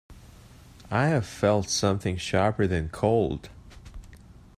[0.89, 3.49] I have felt something sharper than cold.